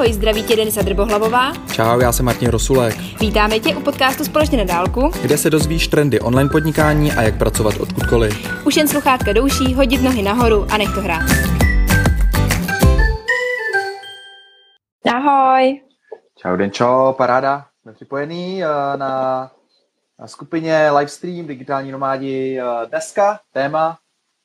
[0.00, 1.52] Ahoj, zdraví tě Denisa Drbohlavová.
[1.72, 2.96] Čau, já jsem Martin Rosulek.
[3.20, 7.38] Vítáme tě u podcastu Společně na dálku, kde se dozvíš trendy online podnikání a jak
[7.38, 8.64] pracovat odkudkoliv.
[8.66, 11.22] Už jen sluchátka douší, hodit nohy nahoru a nech to hrát.
[15.14, 15.80] Ahoj.
[16.36, 17.66] Čau Denčo, paráda.
[17.82, 19.50] Jsme připojení eh, na,
[20.18, 23.40] na skupině Livestream Digitální nomádi eh, dneska.
[23.52, 23.98] Téma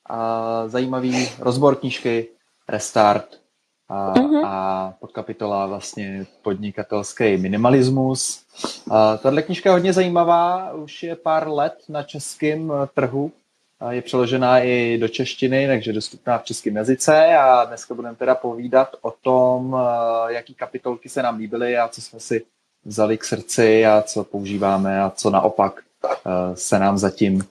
[0.09, 2.27] a zajímavý rozbor knížky
[2.69, 3.44] Restart
[3.89, 4.41] a, uh-huh.
[4.45, 8.43] a podkapitola vlastně podnikatelský minimalismus.
[8.91, 13.31] A tahle knižka je hodně zajímavá, už je pár let na českém eh, trhu,
[13.79, 18.35] a je přeložená i do češtiny, takže dostupná v českém jazyce a dneska budeme teda
[18.35, 22.45] povídat o tom, eh, jaký kapitolky se nám líbily a co jsme si
[22.85, 26.09] vzali k srdci a co používáme a co naopak eh,
[26.53, 27.43] se nám zatím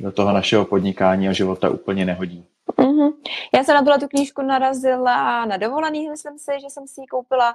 [0.00, 2.44] do toho našeho podnikání a života úplně nehodí.
[2.68, 3.12] Mm-hmm.
[3.54, 7.06] Já jsem na tuhle tu knížku narazila na dovolený, myslím si, že jsem si ji
[7.06, 7.54] koupila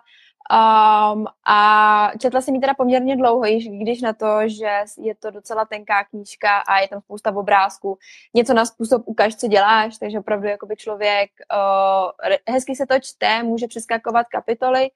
[0.52, 5.32] um, a četla jsem ji teda poměrně dlouho, již když na to, že je to
[5.32, 7.98] docela tenká knížka a je tam spousta obrázků.
[8.34, 13.44] Něco na způsob ukaž, co děláš, takže opravdu jakoby člověk uh, hezky se to čte,
[13.44, 14.92] může přeskakovat kapitoly,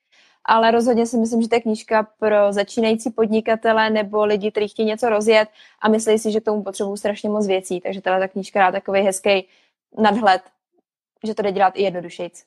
[0.46, 4.88] ale rozhodně si myslím, že to je knížka pro začínající podnikatele nebo lidi, kteří chtějí
[4.88, 5.50] něco rozjet
[5.82, 7.82] a myslí si, že k tomu potřebují strašně moc věcí.
[7.82, 9.48] Takže tahle ta knížka dá takový hezký
[9.98, 10.42] nadhled,
[11.24, 12.44] že to jde dělat i jednodušejc.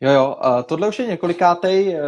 [0.00, 2.00] Jo, jo, a tohle už je několikátej uh,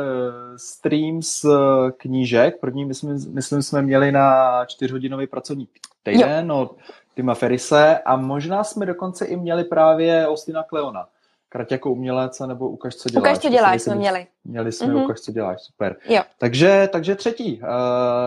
[0.57, 2.61] stream z uh, knížek.
[2.61, 5.69] První, myslím, myslím, jsme měli na čtyřhodinový pracovní
[6.03, 6.57] týden jo.
[6.57, 6.77] od
[7.15, 11.09] Tima Ferise a možná jsme dokonce i měli právě Ostina Kleona.
[11.49, 13.23] Krát jako umělec, nebo ukaž, co děláš.
[13.23, 14.27] Ukaž, co děláš, jsme měli.
[14.45, 15.05] Měli jsme mm-hmm.
[15.05, 15.97] ukaž, co děláš, super.
[16.05, 16.23] Jo.
[16.39, 17.69] Takže, takže třetí, uh,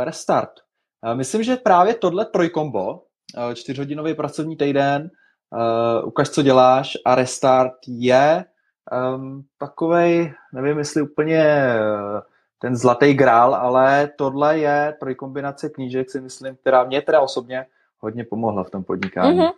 [0.04, 0.52] restart.
[1.06, 5.12] Uh, myslím, že právě tohle trojkombo, uh, čtyřhodinový pracovní týden,
[5.54, 8.46] uh, ukaž, co děláš a restart je
[9.16, 12.20] um, takovej, nevím, jestli úplně uh,
[12.60, 17.66] ten zlatý grál, ale tohle je trojkombinace knížek, si myslím, která mě teda osobně
[18.00, 19.40] hodně pomohla v tom podnikání.
[19.40, 19.54] Mm-hmm.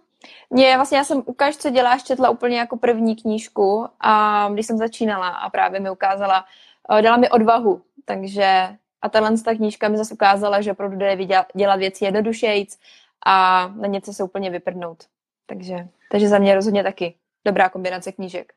[0.49, 4.77] Mě vlastně, já jsem ukáž, co děláš, četla úplně jako první knížku a když jsem
[4.77, 6.45] začínala a právě mi ukázala,
[6.91, 8.69] uh, dala mi odvahu, takže
[9.01, 11.17] a tahle ta knížka mi zase ukázala, že opravdu jde
[11.55, 12.79] dělat věci jednodušejc
[13.25, 15.03] a na něco se úplně vyprdnout.
[15.45, 18.53] Takže, takže za mě rozhodně taky dobrá kombinace knížek.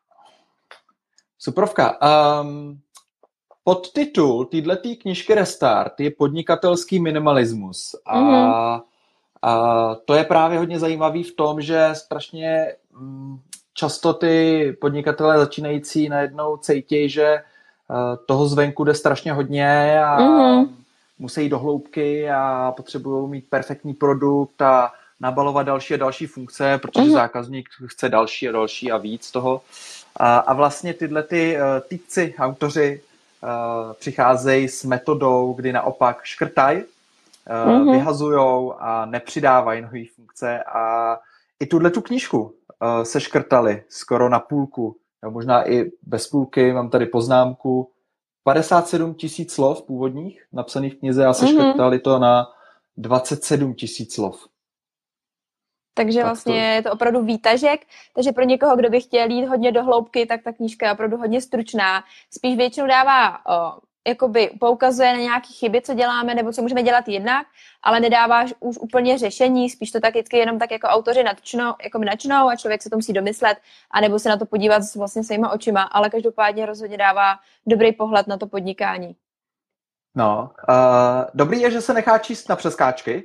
[1.39, 1.99] Suprovka.
[2.43, 2.81] Um,
[3.65, 7.97] podtitul této knižky Restart je podnikatelský minimalismus.
[8.07, 8.83] A, mm-hmm.
[9.43, 13.43] a to je právě hodně zajímavý v tom, že strašně um,
[13.75, 17.43] často ty podnikatelé začínající najednou cítí, že
[17.91, 17.97] uh,
[18.27, 20.69] toho zvenku jde strašně hodně a mm-hmm.
[21.19, 26.79] musí jít do hloubky a potřebují mít perfektní produkt a nabalovat další a další funkce,
[26.79, 27.13] protože mm-hmm.
[27.13, 29.61] zákazník chce další a další a víc toho.
[30.17, 33.03] A, a vlastně tyhle ty uh, týpci, autoři
[33.43, 36.83] uh, přicházejí s metodou, kdy naopak škrtají,
[37.49, 37.93] mm-hmm.
[37.93, 41.17] vyhazujou a nepřidávají nové funkce a
[41.61, 42.55] i tuhle tu knížku
[43.03, 47.91] se škrtali skoro na půlku, nebo možná i bez půlky, mám tady poznámku,
[48.45, 51.69] 57 tisíc slov původních napsaných v knize a se mm-hmm.
[51.69, 52.47] škrtali to na
[52.97, 54.47] 27 tisíc slov.
[55.99, 57.81] Takže vlastně je to opravdu výtažek,
[58.15, 61.17] takže pro někoho, kdo by chtěl jít hodně do hloubky, tak ta knížka je opravdu
[61.17, 62.05] hodně stručná.
[62.31, 63.79] Spíš většinou dává, o,
[64.09, 67.47] jakoby poukazuje na nějaké chyby, co děláme, nebo co můžeme dělat jinak,
[67.83, 71.99] ale nedává už úplně řešení, spíš to tak vždycky jenom tak jako autoři natčnou, jako
[71.99, 73.59] načnou a člověk se to musí domyslet,
[73.91, 78.27] anebo se na to podívat s vlastně svýma očima, ale každopádně rozhodně dává dobrý pohled
[78.27, 79.17] na to podnikání.
[80.15, 83.25] No, uh, dobrý je, že se nechá číst na přeskáčky,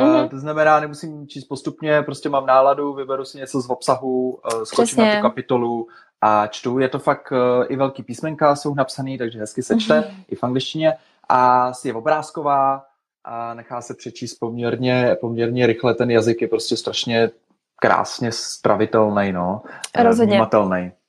[0.00, 0.28] Mm-hmm.
[0.28, 4.84] To znamená, nemusím číst postupně, prostě mám náladu, vyberu si něco z obsahu, eh, skočím
[4.84, 5.04] Přesně.
[5.04, 5.88] na tu kapitolu
[6.20, 6.78] a čtu.
[6.78, 10.24] Je to fakt eh, i velký písmenka, jsou napsaný, takže hezky se čte, mm-hmm.
[10.28, 10.94] i v angličtině.
[11.28, 12.84] A je obrázková
[13.24, 15.94] a nechá se přečíst poměrně, poměrně rychle.
[15.94, 17.30] Ten jazyk je prostě strašně
[17.76, 19.62] krásně stravitelný, no.
[19.94, 20.38] Eh, Rozhodně.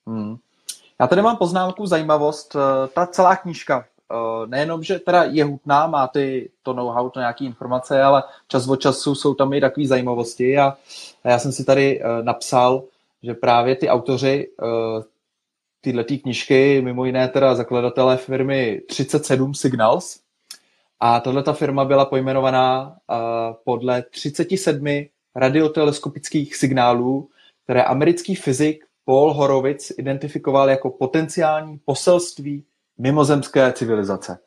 [0.07, 0.35] Hmm.
[0.99, 2.55] Já tady mám poznámku, zajímavost.
[2.93, 3.85] Ta celá knížka
[4.45, 8.75] nejenom, že teda je hutná, má ty, to know-how, to nějaké informace, ale čas od
[8.75, 10.77] času jsou tam i takové zajímavosti a,
[11.23, 12.83] a já jsem si tady uh, napsal,
[13.23, 15.03] že právě ty autoři uh,
[15.81, 20.19] tyhle tý knižky, mimo jiné teda zakladatelé firmy 37 Signals,
[20.99, 25.05] a tahle ta firma byla pojmenovaná uh, podle 37
[25.35, 27.29] radioteleskopických signálů,
[27.63, 32.63] které americký fyzik Paul Horowitz identifikoval jako potenciální poselství
[32.97, 34.39] mimozemské civilizace.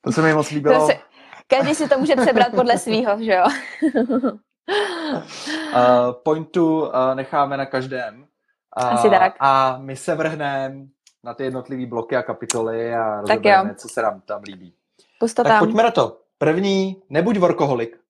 [0.00, 0.86] To se mi moc líbilo.
[0.86, 0.98] Se,
[1.46, 3.44] každý si to může přebrat podle svýho, že jo?
[3.94, 4.30] uh,
[6.24, 8.26] pointu uh, necháme na každém.
[8.82, 9.36] Uh, Asi tak.
[9.40, 10.74] A my se vrhneme
[11.24, 14.74] na ty jednotlivé bloky a kapitoly a rozebereme, co se nám tam líbí.
[15.20, 15.58] Pusto tak tam.
[15.58, 16.20] pojďme na to.
[16.38, 18.00] První, nebuď workoholik.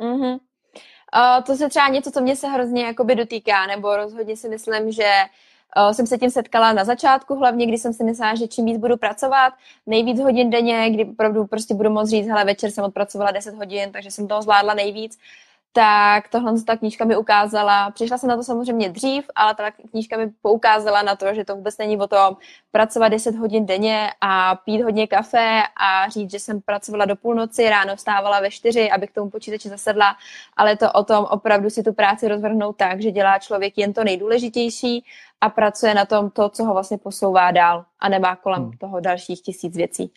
[0.00, 0.32] Mm-hmm.
[0.32, 4.92] Uh, to se třeba něco, co mě se hrozně jakoby dotýká, nebo rozhodně si myslím,
[4.92, 5.30] že uh,
[5.92, 8.96] jsem se tím setkala na začátku, hlavně když jsem si myslela, že čím víc budu
[8.96, 9.52] pracovat,
[9.86, 13.92] nejvíc hodin denně, kdy opravdu prostě budu moct říct, hele, večer jsem odpracovala 10 hodin,
[13.92, 15.18] takže jsem toho zvládla nejvíc,
[15.72, 20.16] tak tohle ta knížka mi ukázala, přišla jsem na to samozřejmě dřív, ale ta knížka
[20.16, 22.36] mi poukázala na to, že to vůbec není o tom
[22.70, 27.70] pracovat 10 hodin denně a pít hodně kafe a říct, že jsem pracovala do půlnoci,
[27.70, 30.16] ráno vstávala ve 4, abych k tomu počítači zasedla,
[30.56, 34.04] ale to o tom opravdu si tu práci rozvrhnout tak, že dělá člověk jen to
[34.04, 35.04] nejdůležitější
[35.42, 38.72] a pracuje na tom to, co ho vlastně posouvá dál a nemá kolem hmm.
[38.72, 40.10] toho dalších tisíc věcí.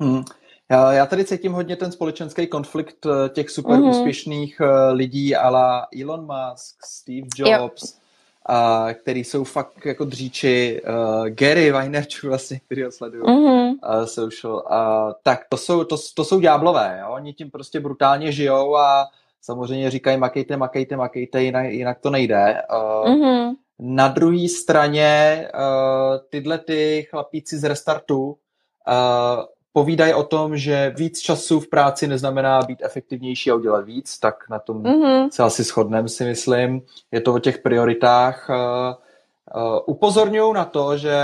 [0.00, 0.24] Hmm.
[0.70, 3.90] Já, já tady cítím hodně ten společenský konflikt eh, těch super mm-hmm.
[3.90, 7.98] úspěšných eh, lidí, ale Elon Musk, Steve Jobs,
[8.46, 13.68] a, který jsou fakt jako dříči, uh, Gary Vaynerchuk vlastně, který ho sleduju, mm-hmm.
[13.68, 17.08] uh, social, uh, tak to jsou, to, to jsou ďáblové, jo?
[17.10, 19.06] oni tím prostě brutálně žijou a
[19.40, 22.62] samozřejmě říkají makejte, makejte, makejte, jinak, jinak to nejde.
[22.72, 23.54] Uh, mm-hmm.
[23.78, 28.36] Na druhé straně uh, tyhle ty chlapíci z Restartu uh,
[29.72, 34.48] povídají o tom, že víc času v práci neznamená být efektivnější a udělat víc, tak
[34.50, 35.28] na tom mm-hmm.
[35.30, 36.82] se asi shodneme, si myslím.
[37.12, 38.46] Je to o těch prioritách.
[38.50, 38.56] Uh,
[39.62, 41.16] uh, upozorňuji na to, že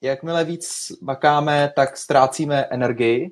[0.00, 3.30] jakmile víc makáme, tak ztrácíme energii.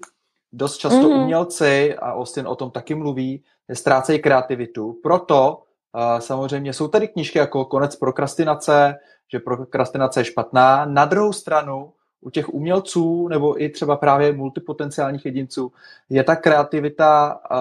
[0.52, 1.22] Dost často mm-hmm.
[1.22, 5.00] umělci, a Austin o tom taky mluví, ztrácejí kreativitu.
[5.02, 5.62] Proto
[5.96, 8.94] uh, samozřejmě jsou tady knížky jako Konec prokrastinace,
[9.32, 10.84] že prokrastinace je špatná.
[10.84, 15.72] Na druhou stranu u těch umělců nebo i třeba právě multipotenciálních jedinců
[16.08, 17.58] je ta kreativita uh,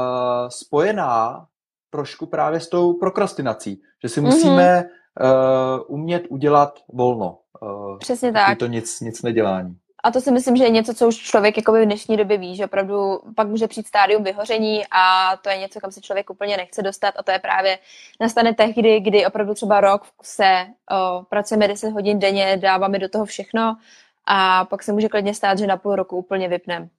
[0.50, 1.46] spojená
[1.90, 4.82] trošku právě s tou prokrastinací, že si musíme
[5.20, 5.78] mm-hmm.
[5.78, 7.38] uh, umět udělat volno.
[7.62, 8.58] Uh, Přesně tak.
[8.58, 9.78] to nic, nic nedělání.
[10.06, 12.56] A to si myslím, že je něco, co už člověk jako v dnešní době ví,
[12.56, 16.58] že opravdu pak může přijít stádium vyhoření a to je něco, kam se člověk úplně
[16.58, 17.80] nechce dostat a to je právě
[18.22, 23.26] nastane tehdy, kdy opravdu třeba rok se o, pracujeme 10 hodin denně, dáváme do toho
[23.26, 23.78] všechno
[24.26, 26.90] a pak se může klidně stát, že na půl roku úplně vypnem.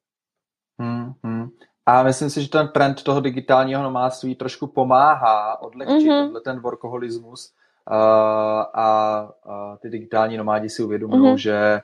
[0.78, 1.48] Hmm, hmm.
[1.86, 6.40] A myslím si, že ten trend toho digitálního nomádství trošku pomáhá odlehčit mm-hmm.
[6.40, 7.52] ten workoholismus
[7.90, 7.94] uh,
[8.74, 11.36] a uh, ty digitální nomádi si uvědomují, mm-hmm.
[11.36, 11.80] že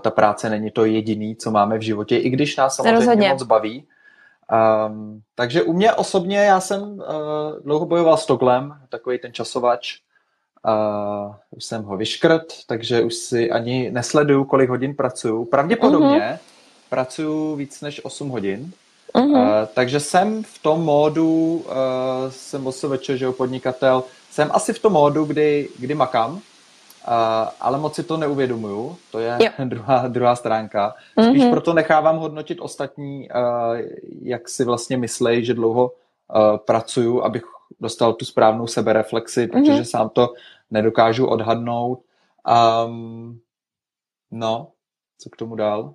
[0.00, 3.28] ta práce není to jediný, co máme v životě, i když nás samozřejmě Rozhodně.
[3.28, 3.86] moc baví.
[4.86, 7.02] Um, takže u mě osobně, já jsem uh,
[7.64, 9.98] dlouho bojoval s Toglem, takový ten časovač,
[10.66, 15.44] Uh, už jsem ho vyškrt, takže už si ani nesleduju, kolik hodin pracuju.
[15.44, 16.38] Pravděpodobně uh-huh.
[16.90, 18.72] pracuju víc než 8 hodin.
[19.14, 19.40] Uh-huh.
[19.40, 21.72] Uh, takže jsem v tom módu, uh,
[22.30, 26.40] jsem OSVČ, že podnikatel, jsem asi v tom módu, kdy, kdy makám,
[27.60, 30.94] ale moc si to neuvědomuju, to je druhá, druhá stránka.
[31.12, 31.50] Spíš uh-huh.
[31.50, 33.28] proto nechávám hodnotit ostatní,
[34.22, 37.42] jak si vlastně myslej, že dlouho uh, pracuju, abych
[37.80, 39.84] dostal tu správnou sebereflexi, protože mm-hmm.
[39.84, 40.34] sám to
[40.70, 42.00] nedokážu odhadnout.
[42.86, 43.40] Um,
[44.30, 44.68] no,
[45.18, 45.94] co k tomu dál?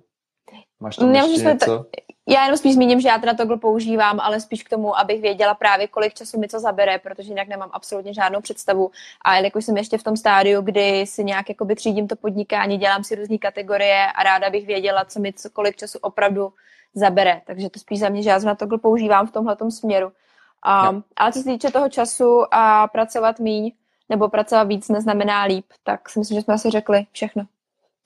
[0.80, 1.86] Máš tam ještě něco?
[2.28, 5.54] Já jenom spíš zmíním, že já teda tohle používám, ale spíš k tomu, abych věděla
[5.54, 8.90] právě, kolik času mi to zabere, protože jinak nemám absolutně žádnou představu.
[9.22, 13.04] A jelikož jsem ještě v tom stádiu, kdy si nějak jakoby třídím to podnikání, dělám
[13.04, 16.52] si různé kategorie a ráda bych věděla, co mi co, kolik času opravdu
[16.94, 17.42] zabere.
[17.46, 20.06] Takže to spíš za mě, že já na tohle používám v tomhle směru.
[20.06, 23.72] Um, ale co se týče toho času a pracovat míň
[24.08, 27.44] nebo pracovat víc neznamená líp, tak si myslím, že jsme asi řekli všechno.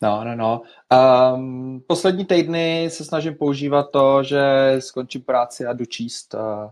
[0.03, 0.63] No, no, no.
[1.35, 4.41] Um, poslední týdny se snažím používat to, že
[4.79, 6.35] skončím práci a jdu číst.
[6.35, 6.71] A,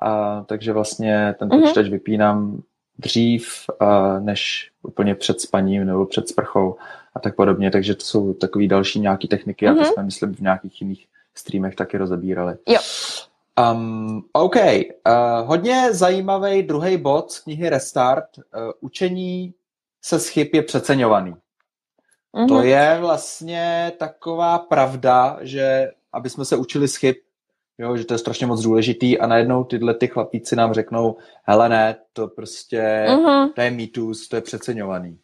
[0.00, 1.60] a, takže vlastně ten mhm.
[1.60, 1.90] počítač mm-hmm.
[1.90, 2.62] vypínám
[2.98, 6.76] dřív, a, než úplně před spaním nebo před sprchou
[7.14, 7.70] a tak podobně.
[7.70, 9.80] Takže to jsou takové další nějaké techniky mm-hmm.
[9.80, 12.56] a to jsme, myslím, v nějakých jiných streamech taky rozebírali.
[12.68, 12.80] Jo.
[13.72, 18.24] Um, OK, uh, hodně zajímavý druhý bod z knihy Restart.
[18.38, 19.54] Uh, učení
[20.02, 21.34] se z chyb je přeceňovaný.
[22.34, 22.48] Mm-hmm.
[22.48, 27.16] To je vlastně taková pravda, že aby jsme se učili z chyb,
[27.78, 31.68] jo, že to je strašně moc důležitý a najednou tyhle ty chlapíci nám řeknou, hele
[31.68, 33.52] ne, to prostě, mm-hmm.
[33.52, 35.18] to je mýtus, to je přeceňovaný.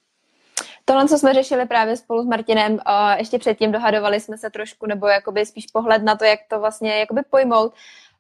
[0.84, 2.80] Tohle, co jsme řešili právě spolu s Martinem, uh,
[3.18, 6.98] ještě předtím dohadovali jsme se trošku, nebo jakoby spíš pohled na to, jak to vlastně
[6.98, 7.72] jakoby pojmout.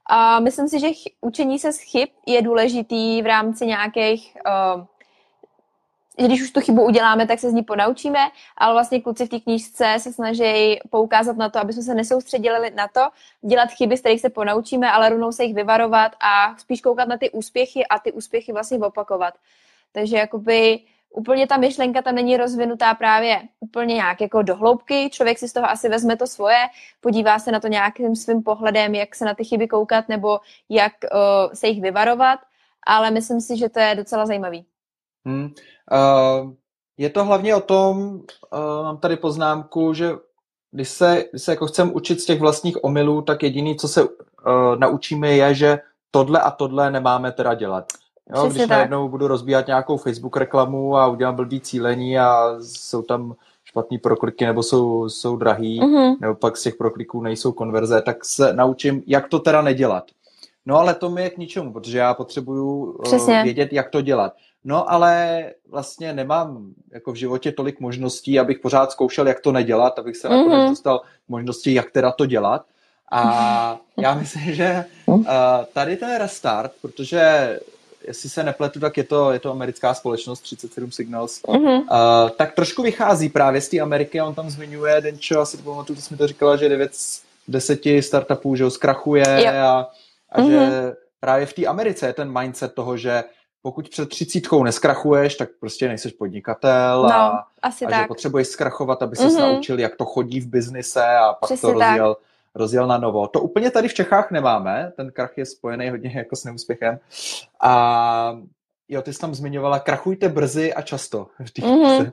[0.06, 4.84] A myslím si, že ch- učení se z chyb je důležitý v rámci nějakých uh,
[6.26, 8.18] když už tu chybu uděláme, tak se z ní ponaučíme,
[8.56, 12.70] ale vlastně kluci v té knížce se snaží poukázat na to, aby jsme se nesoustředili
[12.70, 13.00] na to,
[13.48, 17.16] dělat chyby, z kterých se ponaučíme, ale rovnou se jich vyvarovat a spíš koukat na
[17.16, 19.34] ty úspěchy a ty úspěchy vlastně opakovat.
[19.92, 25.10] Takže jakoby úplně ta myšlenka tam není rozvinutá právě úplně nějak jako dohloubky.
[25.10, 26.58] Člověk si z toho asi vezme to svoje,
[27.00, 30.92] podívá se na to nějakým svým pohledem, jak se na ty chyby koukat nebo jak
[31.02, 32.40] uh, se jich vyvarovat,
[32.86, 34.66] ale myslím si, že to je docela zajímavý.
[35.28, 35.44] Hmm.
[35.44, 36.52] Uh,
[36.96, 40.12] je to hlavně o tom, uh, mám tady poznámku, že
[40.70, 44.02] když se, když se jako chcem učit z těch vlastních omylů, tak jediný, co se
[44.02, 44.10] uh,
[44.78, 45.78] naučíme, je, že
[46.10, 47.84] tohle a tohle nemáme teda dělat.
[48.36, 48.70] Jo, když tak.
[48.70, 54.46] najednou budu rozbíhat nějakou Facebook reklamu a udělám blbý cílení a jsou tam špatný prokliky
[54.46, 56.16] nebo jsou, jsou drahý, mm-hmm.
[56.20, 60.04] nebo pak z těch prokliků nejsou konverze, tak se naučím, jak to teda nedělat.
[60.66, 64.32] No ale to mi je k ničemu, protože já potřebuju uh, vědět, jak to dělat.
[64.64, 69.98] No ale vlastně nemám jako v životě tolik možností, abych pořád zkoušel, jak to nedělat,
[69.98, 70.36] abych se mm-hmm.
[70.36, 72.64] nakonec dostal možnosti, jak teda to dělat.
[73.12, 75.24] A já myslím, že uh,
[75.72, 77.60] tady ten restart, protože
[78.06, 81.80] jestli se nepletu, tak je to, je to americká společnost 37 Signals, mm-hmm.
[81.80, 85.96] uh, tak trošku vychází právě z té Ameriky, on tam zmiňuje, Denčo, asi to pamatuju,
[85.96, 89.54] to jsme to říkala, že 9 z 10 startupů, že ho zkrachuje yep.
[89.54, 89.90] a,
[90.32, 90.50] a mm-hmm.
[90.50, 90.92] že mhm.
[91.20, 93.24] právě v té Americe je ten mindset toho, že
[93.68, 98.00] pokud před třicítkou neskrachuješ, tak prostě nejseš podnikatel no, a, asi a tak.
[98.00, 99.40] že potřebuješ zkrachovat, aby se mm-hmm.
[99.40, 102.24] naučil, jak to chodí v biznise a pak Přesně to rozjel, tak.
[102.54, 103.28] rozjel na novo.
[103.28, 106.98] To úplně tady v Čechách nemáme, ten krach je spojený hodně jako s neúspěchem.
[107.60, 108.38] A
[108.88, 111.26] jo, ty jsi tam zmiňovala, krachujte brzy a často.
[111.40, 112.12] Mm-hmm.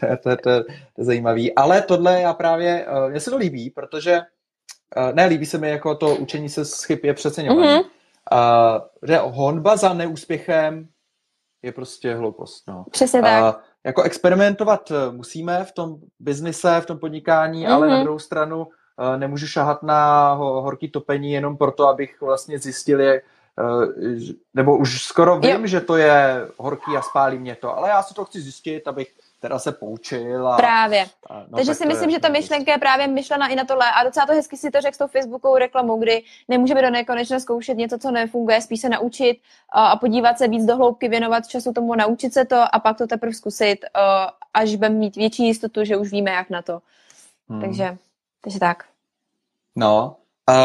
[0.00, 0.64] to, je, to, to, to,
[0.94, 1.54] to je zajímavý.
[1.54, 4.20] Ale tohle já právě, uh, mně se to líbí, protože
[4.96, 7.68] uh, ne, líbí se mi jako to učení se z chyb je přeceňovaný.
[7.68, 7.97] Mm-hmm
[9.02, 10.88] Že honba za neúspěchem
[11.62, 12.68] je prostě hloupost.
[12.68, 12.84] No.
[12.90, 13.54] Přesně tak.
[13.54, 17.72] Uh, jako experimentovat musíme v tom biznise, v tom podnikání, mm-hmm.
[17.72, 18.02] ale na mhm.
[18.02, 23.22] druhou stranu uh, nemůžu šahat na ho, horký topení jenom proto, abych vlastně zjistil, je,
[23.60, 23.84] uh,
[24.54, 25.66] nebo už skoro vím, jo.
[25.66, 29.14] že to je horký a spálí mě to, ale já si to chci zjistit, abych
[29.40, 30.48] teda se poučil.
[30.48, 31.06] A, právě.
[31.30, 33.86] A, no, Takže si myslím, je, že ta myšlenka je právě myšlena i na tohle.
[33.92, 37.40] A docela to hezky si to řekl s tou Facebookovou reklamou, kdy nemůžeme do nekonečna
[37.40, 39.40] zkoušet něco, co nefunguje, spíš se naučit
[39.72, 43.06] a podívat se víc do hloubky, věnovat času tomu, naučit se to a pak to
[43.06, 43.84] teprve zkusit,
[44.54, 46.80] až budeme mít větší jistotu, že už víme, jak na to.
[47.48, 47.60] Hmm.
[47.60, 47.96] Takže,
[48.40, 48.84] takže tak.
[49.76, 50.16] No,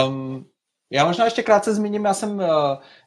[0.08, 0.46] um,
[0.90, 2.42] já možná ještě krátce zmíním, já jsem,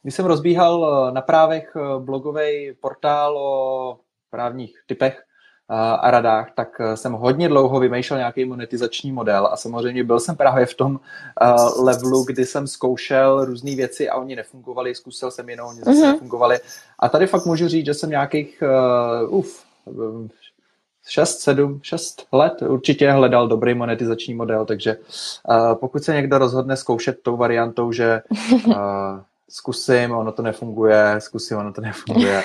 [0.01, 5.26] když jsem rozbíhal na právech blogový portál o právních typech,
[5.69, 10.35] a radách, tak eh, jsem hodně dlouho vymýšlel nějaký monetizační model a samozřejmě byl jsem
[10.35, 10.99] právě v tom
[11.41, 15.91] uh, levelu, kdy jsem zkoušel různé věci a oni nefungovali, zkusil jsem jinou, oni zase
[15.91, 16.11] mm-hmm.
[16.11, 16.59] nefungovali.
[16.99, 18.63] A tady fakt můžu říct, že jsem nějakých,
[19.29, 19.63] uh, uf,
[21.07, 24.97] 6, 7, 6 let určitě hledal dobrý monetizační model, takže
[25.49, 28.21] uh, pokud se někdo rozhodne zkoušet tou variantou, že
[28.65, 28.73] uh,
[29.49, 32.43] zkusím, ono to nefunguje, zkusím, ono to nefunguje.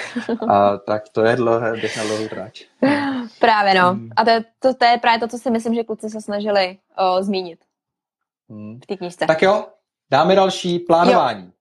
[0.48, 2.62] A tak to je dlouhé, běh na dlouhou tráč.
[3.38, 3.90] Právě no.
[3.90, 4.10] Hmm.
[4.16, 7.22] A to, to, to je právě to, co si myslím, že kluci se snažili o,
[7.22, 7.58] zmínit
[8.50, 8.80] hmm.
[8.82, 9.26] v té knižce.
[9.26, 9.66] Tak jo,
[10.10, 11.44] dáme další plánování.
[11.44, 11.52] Jo.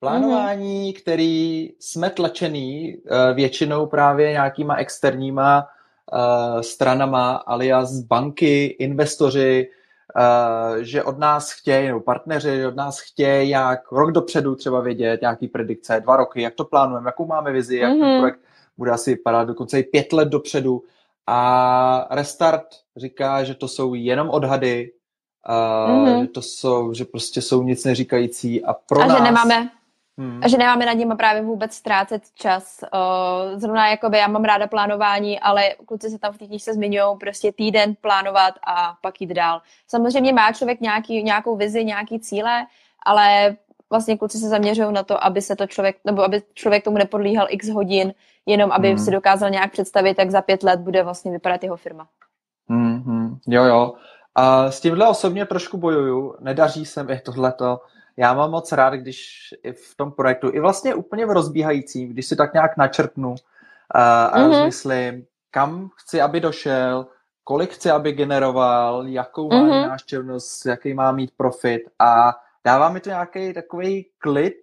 [0.00, 1.02] Plánování, mm-hmm.
[1.02, 5.68] který jsme tlačený uh, většinou právě nějakýma externíma
[6.12, 9.70] uh, stranama, alias banky, investoři,
[10.80, 15.48] že od nás chtějí, nebo partneři od nás chtějí jak rok dopředu třeba vědět, nějaký
[15.48, 18.00] predikce, dva roky, jak to plánujeme, jakou máme vizi, jak mm-hmm.
[18.00, 18.18] ten mhm.
[18.18, 18.40] projekt
[18.78, 20.82] bude asi vypadat dokonce i pět let dopředu.
[21.26, 22.66] A Restart
[22.96, 24.92] říká, že to jsou jenom odhady,
[25.48, 26.20] mm-hmm.
[26.22, 29.18] že to jsou, že prostě jsou nic neříkající a pro a nás...
[29.18, 29.70] že nemáme
[30.18, 30.40] Hmm.
[30.42, 32.84] A že nemáme nad nimi právě vůbec ztrácet čas.
[33.54, 37.52] Zrovna jakoby já mám ráda plánování, ale kluci se tam v té knižce zmiňují prostě
[37.52, 39.62] týden plánovat a pak jít dál.
[39.88, 42.66] Samozřejmě má člověk nějaký, nějakou vizi, nějaký cíle,
[43.06, 43.56] ale
[43.90, 47.46] vlastně kluci se zaměřují na to, aby se to člověk, nebo aby člověk tomu nepodlíhal
[47.50, 48.14] x hodin,
[48.46, 48.98] jenom aby hmm.
[48.98, 52.06] si dokázal nějak představit, jak za pět let bude vlastně vypadat jeho firma.
[52.68, 53.38] Hmm, hmm.
[53.46, 53.92] Jo, jo.
[54.34, 56.34] A s tímhle osobně trošku bojuju.
[56.40, 57.80] Nedaří se mi tohleto
[58.16, 62.26] já mám moc rád, když i v tom projektu, i vlastně úplně v rozbíhajícím, když
[62.26, 63.36] si tak nějak načrtnu uh,
[63.94, 64.48] a mm-hmm.
[64.48, 67.06] rozmyslím, kam chci, aby došel,
[67.44, 69.88] kolik chci, aby generoval, jakou má mm-hmm.
[69.88, 74.62] náštěvnost, jaký má mít profit a dává mi to nějaký takový klid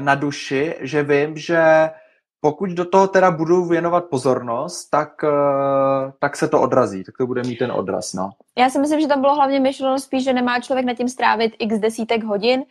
[0.00, 1.90] na duši, že vím, že
[2.40, 7.26] pokud do toho teda budu věnovat pozornost, tak, eh, tak se to odrazí, tak to
[7.26, 8.30] bude mít ten odraz, no.
[8.58, 11.56] Já si myslím, že tam bylo hlavně myšleno spíš, že nemá člověk nad tím strávit
[11.58, 12.64] x desítek hodin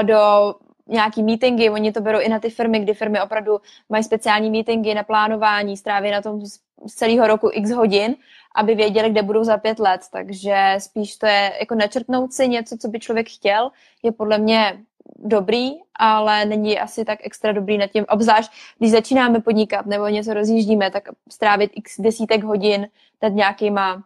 [0.00, 0.54] eh, do
[0.88, 4.94] nějaký meetingy, oni to berou i na ty firmy, kdy firmy opravdu mají speciální meetingy
[4.94, 6.40] na plánování, stráví na tom
[6.86, 8.16] z celého roku x hodin,
[8.56, 10.00] aby věděli, kde budou za pět let.
[10.12, 13.70] Takže spíš to je jako načrtnout si něco, co by člověk chtěl,
[14.02, 14.84] je podle mě
[15.18, 20.34] dobrý, ale není asi tak extra dobrý nad tím, obzvlášť když začínáme podnikat nebo něco
[20.34, 22.88] rozjíždíme, tak strávit x desítek hodin
[23.22, 24.02] nad nějakýma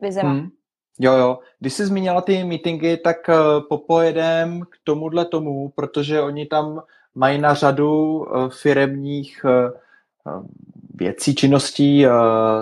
[0.00, 0.30] vizema.
[0.30, 0.48] Hmm.
[0.98, 1.38] Jo, jo.
[1.60, 6.82] Když jsi zmínila ty meetingy, tak uh, popojedem k tomuhle tomu, protože oni tam
[7.14, 10.42] mají na řadu uh, firemních uh,
[10.96, 12.12] věcí, činností, uh,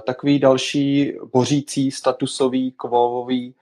[0.07, 3.55] takový další bořící, statusový, kvovový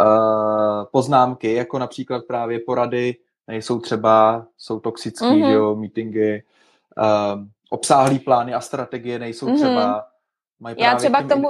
[0.00, 3.16] uh, poznámky, jako například právě porady,
[3.48, 5.50] nejsou třeba, jsou toxický, mm-hmm.
[5.50, 6.42] jo, meetingy,
[6.98, 9.56] uh, obsáhlý plány a strategie nejsou mm-hmm.
[9.56, 10.06] třeba,
[10.60, 11.48] mají Já třeba k tomu,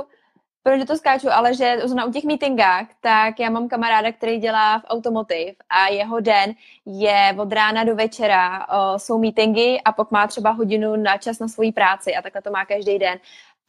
[0.63, 4.79] proč to skáču, ale že na u těch meetingách, tak já mám kamaráda, který dělá
[4.79, 6.55] v automotiv a jeho den
[6.87, 11.49] je od rána do večera, jsou meetingy a pak má třeba hodinu na čas na
[11.49, 13.19] svoji práci a takhle to má každý den.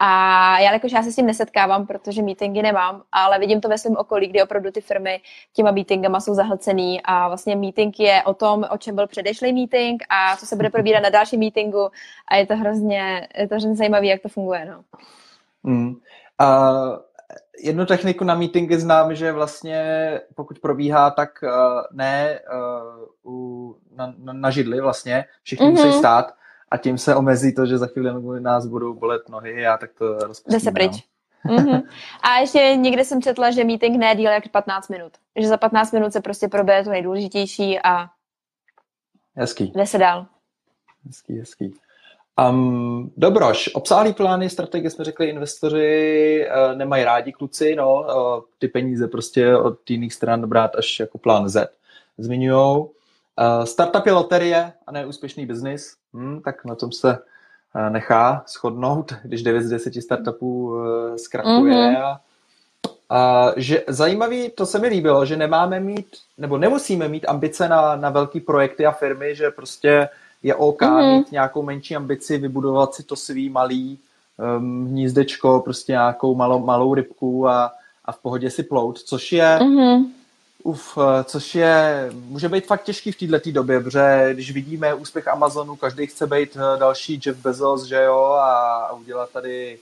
[0.03, 3.77] A já jakož já se s tím nesetkávám, protože meetingy nemám, ale vidím to ve
[3.77, 5.21] svém okolí, kdy opravdu ty firmy
[5.53, 10.03] těma meetingama jsou zahlcený a vlastně meeting je o tom, o čem byl předešlý meeting
[10.10, 11.89] a co se bude probírat na dalším meetingu
[12.27, 14.65] a je to hrozně, je to hrozně zajímavé, jak to funguje.
[14.65, 14.83] No.
[15.63, 15.95] Mm.
[16.41, 16.71] A
[17.63, 19.81] jednu techniku na meetingy znám, že vlastně
[20.36, 21.50] pokud probíhá, tak uh,
[21.91, 22.39] ne
[23.24, 25.86] uh, u, na, na, na židli vlastně, všichni mm-hmm.
[25.86, 26.33] musí stát
[26.71, 30.13] a tím se omezí to, že za chvíli nás budou bolet nohy a tak to
[30.13, 30.55] rozpustíme.
[30.55, 30.91] Jde se pryč.
[31.45, 31.55] No.
[31.55, 31.83] mm-hmm.
[32.21, 35.13] A ještě někde jsem četla, že meeting ne díl jak 15 minut.
[35.36, 38.10] Že za 15 minut se prostě probere to nejdůležitější a
[39.36, 39.71] hezký.
[39.75, 40.25] jde se dál.
[41.05, 41.74] Hezký, hezký.
[42.40, 48.68] Um, dobroš, obsáhlý plány, strategie jsme řekli, investoři uh, nemají rádi kluci, no, uh, ty
[48.68, 51.70] peníze prostě od jiných stran brát až jako plán Z.
[52.18, 52.82] Zmiňujou.
[52.82, 57.18] Uh, startup je loterie a ne úspěšný biznis, hmm, tak na tom se
[57.76, 61.74] uh, nechá shodnout, když 9 z 10 startupů uh, zkrachuje.
[61.74, 62.04] Mm-hmm.
[62.04, 62.22] A,
[63.10, 66.08] a že zajímavý, to se mi líbilo, že nemáme mít,
[66.38, 70.10] nebo nemusíme mít ambice na, na velký projekty a firmy, že prostě
[70.43, 71.17] je OK mm-hmm.
[71.17, 74.00] mít nějakou menší ambici, vybudovat si to svý malý
[74.57, 77.71] um, hnízdečko, prostě nějakou malou, malou rybku a,
[78.05, 80.05] a v pohodě si plout, což je mm-hmm.
[80.63, 85.75] Uf, což je, může být fakt těžký v této době, protože když vidíme úspěch Amazonu,
[85.75, 89.80] každý chce být eh, další Jeff Bezos, že jo, a, a udělat tady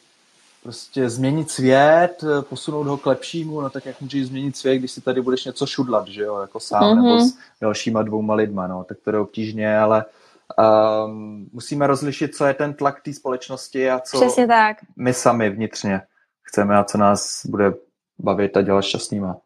[0.64, 4.92] prostě změnit svět, eh, posunout ho k lepšímu, no tak jak můžeš změnit svět, když
[4.92, 7.04] si tady budeš něco šudlat, že jo, jako sám mm-hmm.
[7.04, 10.06] nebo s dalšíma dvouma lidma, no, tak to je obtížně, ale
[10.58, 14.78] um, musíme rozlišit, co je ten tlak té společnosti a co Přesně tak.
[14.96, 16.02] my sami vnitřně
[16.44, 17.74] chceme a co nás bude
[18.20, 19.38] bavit a dělat šťastnýma.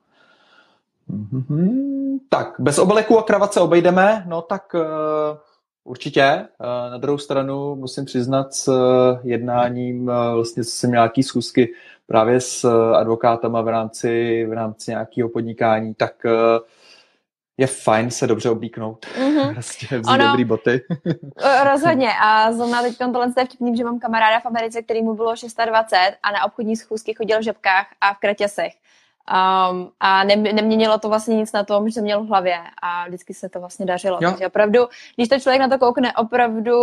[1.09, 2.19] Mm-hmm.
[2.29, 4.81] Tak, bez obleku a kravat se obejdeme, no tak uh,
[5.83, 6.47] určitě.
[6.59, 11.73] Uh, na druhou stranu musím přiznat s uh, jednáním, uh, vlastně jsem nějaký schůzky
[12.07, 16.31] právě s uh, advokátama v rámci, v rámci nějakého podnikání, tak uh,
[17.57, 19.05] je fajn se dobře oblíknout.
[19.05, 19.53] Mm-hmm.
[19.53, 20.81] Prostě vzít ono, dobrý boty.
[21.63, 22.09] rozhodně.
[22.21, 25.97] A zrovna teď tohle je vtipný, že mám kamaráda v Americe, který mu bylo 620
[26.23, 28.73] a na obchodní schůzky chodil v žebkách a v kratěsech.
[29.71, 33.07] Um, a ne, neměnilo to vlastně nic na tom, že jsem měl v hlavě a
[33.07, 34.19] vždycky se to vlastně dařilo.
[34.21, 34.29] Jo.
[34.29, 34.79] Takže opravdu,
[35.15, 36.77] když to člověk na to koukne opravdu,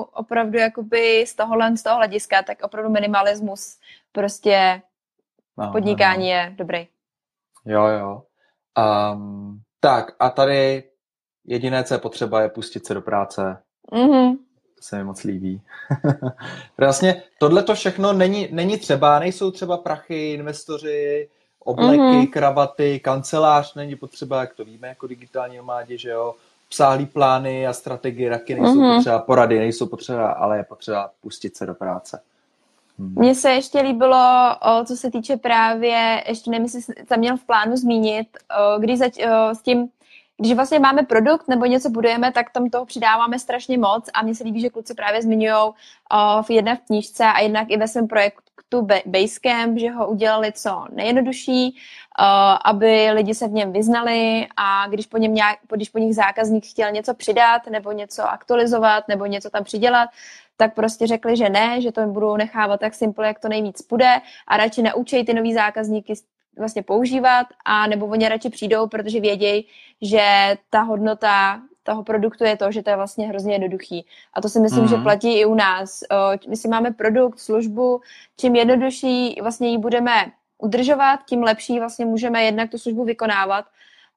[0.00, 3.78] opravdu jakoby z tohohle, z toho hlediska, tak opravdu minimalismus
[4.12, 4.82] prostě
[5.58, 6.34] no, podnikání no.
[6.34, 6.88] je dobrý.
[7.64, 8.22] Jo, jo.
[9.12, 10.84] Um, tak a tady
[11.44, 13.56] jediné, co je potřeba, je pustit se do práce.
[13.92, 14.36] Mm-hmm.
[14.76, 15.62] To se mi moc líbí.
[16.78, 22.30] vlastně tohle to všechno není, není třeba, nejsou třeba prachy, investoři, obleky, mm-hmm.
[22.30, 26.34] kravaty, kancelář není potřeba, jak to víme jako digitální nomádi, že jo,
[26.68, 28.96] psáhlý plány a strategie raky nejsou mm-hmm.
[28.96, 32.22] potřeba, porady nejsou potřeba, ale je potřeba pustit se do práce.
[32.98, 33.14] Hmm.
[33.18, 37.44] Mně se ještě líbilo, o, co se týče právě, ještě nevím, jestli tam měl v
[37.44, 38.28] plánu zmínit,
[38.58, 39.88] o, když zač, o, s tím,
[40.36, 44.34] když vlastně máme produkt nebo něco budujeme, tak tam toho přidáváme strašně moc a mně
[44.34, 45.72] se líbí, že kluci právě zmiňují
[46.42, 48.51] v jedné v knížce a jednak i ve svém projektu
[49.06, 51.76] Basecamp, že ho udělali co nejjednodušší,
[52.64, 56.66] aby lidi se v něm vyznali a když po, něm nějak, když po nich zákazník
[56.66, 60.08] chtěl něco přidat nebo něco aktualizovat nebo něco tam přidělat,
[60.56, 64.20] tak prostě řekli, že ne, že to budou nechávat tak simple, jak to nejvíc půjde
[64.46, 66.14] a radši naučej ty nový zákazníky
[66.58, 69.66] vlastně používat a nebo oni radši přijdou, protože vědějí,
[70.02, 74.06] že ta hodnota toho produktu je to, že to je vlastně hrozně jednoduchý.
[74.34, 74.88] A to si myslím, mm-hmm.
[74.88, 75.02] že mhm.
[75.02, 76.00] platí i u nás.
[76.48, 78.00] My si máme produkt, službu,
[78.36, 80.12] čím jednodušší vlastně ji budeme
[80.58, 83.64] udržovat, tím lepší vlastně můžeme jednak tu službu vykonávat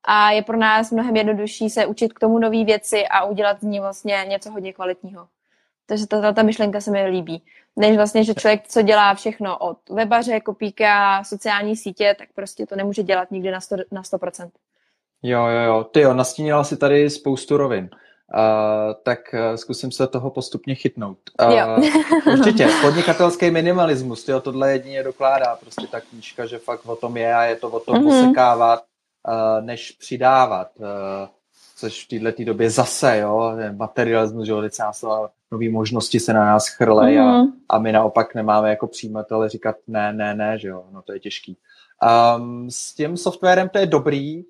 [0.04, 3.64] a je pro nás mnohem jednodušší se učit k tomu nové věci a udělat z
[3.64, 5.28] ní vlastně něco hodně kvalitního.
[5.86, 7.44] Takže ta, ta myšlenka se mi líbí.
[7.76, 12.76] Než vlastně, že člověk, co dělá všechno od webaře, kopíka, sociální sítě, tak prostě to
[12.76, 13.84] nemůže dělat nikdy na 100%.
[13.92, 14.50] Na 100%.
[15.24, 15.84] Jo, jo, jo.
[15.84, 17.90] Ty jo, nastínila si tady spoustu rovin.
[18.34, 21.18] Uh, tak uh, zkusím se toho postupně chytnout.
[21.42, 21.78] Uh, jo.
[22.34, 27.36] určitě, podnikatelský minimalismus, tyjo, tohle jedině dokládá prostě ta knížka, že fakt o tom je
[27.36, 28.04] a je to o tom mm-hmm.
[28.04, 28.84] posekávat,
[29.28, 30.68] uh, než přidávat.
[30.78, 30.86] Uh,
[31.78, 34.62] což v této době zase, jo, materialismus, že jo,
[35.52, 37.30] nové možnosti se na nás chrlej mm-hmm.
[37.30, 37.52] a, mhm.
[37.70, 41.20] a my naopak nemáme jako přijímatele říkat ne, ne, ne, že jo, no to je
[41.20, 41.58] těžký.
[42.38, 44.44] Um, s tím softwarem to je dobrý,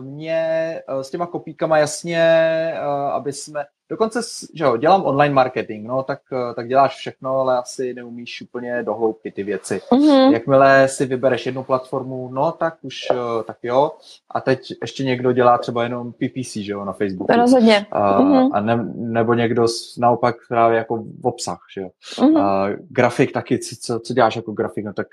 [0.00, 4.20] mě uh, s těma kopíkama jasně, uh, aby jsme, dokonce,
[4.54, 8.82] že jo, dělám online marketing, no, tak, uh, tak děláš všechno, ale asi neumíš úplně
[8.82, 9.80] dohloubky ty věci.
[9.90, 10.32] Mm-hmm.
[10.32, 12.96] Jakmile si vybereš jednu platformu, no, tak už,
[13.44, 13.92] tak jo,
[14.30, 17.32] a teď ještě někdo dělá třeba jenom PPC, že jo, na Facebooku.
[17.36, 17.86] Rozhodně.
[17.94, 18.50] Uh, mm-hmm.
[18.52, 19.66] A ne, nebo někdo
[19.98, 21.88] naopak právě jako v obsah, že jo.
[22.14, 22.70] Mm-hmm.
[22.70, 25.06] Uh, grafik taky, co, co děláš jako grafik, no tak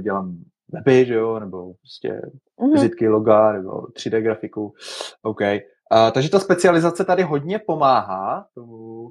[0.00, 0.36] dělám
[0.72, 2.20] weby, že jo, nebo prostě
[2.58, 2.72] mm-hmm.
[2.72, 4.74] vizitky, loga, nebo 3D grafiku.
[5.22, 5.40] OK.
[5.40, 9.10] Uh, takže ta specializace tady hodně pomáhá tomu, uh,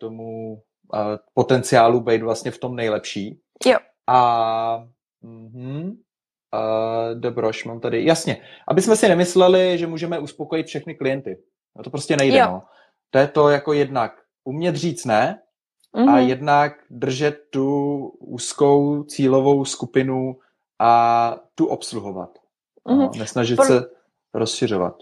[0.00, 1.00] tomu uh,
[1.34, 3.40] potenciálu být vlastně v tom nejlepší.
[3.66, 3.78] Jo.
[4.06, 4.84] A
[5.24, 8.36] uh-huh, uh, dobroš, mám tady, jasně,
[8.68, 11.38] aby jsme si nemysleli, že můžeme uspokojit všechny klienty.
[11.76, 12.46] No to prostě nejde, jo.
[12.46, 12.62] no.
[13.10, 14.12] To je to jako jednak
[14.44, 15.42] umět říct ne,
[15.96, 16.08] mm-hmm.
[16.08, 16.28] a mhm.
[16.28, 20.36] jednak držet tu úzkou cílovou skupinu
[20.78, 22.38] a tu obsluhovat.
[22.88, 23.18] Mm-hmm.
[23.18, 23.66] Nesnažit Pod...
[23.66, 23.82] se
[24.34, 24.94] rozšiřovat.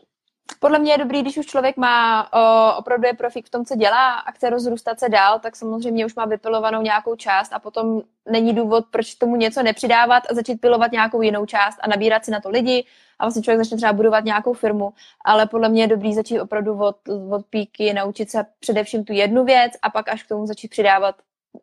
[0.61, 3.77] Podle mě je dobrý, když už člověk má o, opravdu je profik v tom, co
[3.77, 8.03] dělá a chce rozrůstat se dál, tak samozřejmě už má vypilovanou nějakou část a potom
[8.31, 12.31] není důvod, proč tomu něco nepřidávat a začít pilovat nějakou jinou část a nabírat si
[12.31, 12.85] na to lidi
[13.19, 14.93] a vlastně člověk začne třeba budovat nějakou firmu,
[15.25, 16.97] ale podle mě je dobrý začít opravdu od,
[17.31, 21.15] od píky, naučit se především tu jednu věc a pak až k tomu začít přidávat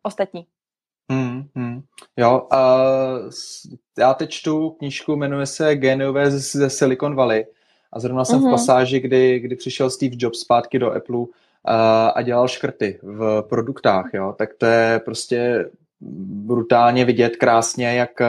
[0.02, 0.46] ostatní.
[1.10, 1.82] Hmm, hmm.
[2.16, 3.30] Jo, uh,
[3.98, 7.46] já teď čtu knížku, jmenuje se Geniové ze Silicon Valley
[7.92, 8.42] a zrovna jsem uh-huh.
[8.42, 8.52] v mhm.
[8.52, 11.26] pasáži, kdy, kdy přišel Steve Jobs zpátky do Apple uh,
[12.14, 15.70] a dělal škrty v produktách, jo, tak to je prostě
[16.00, 18.20] brutálně vidět krásně, jak,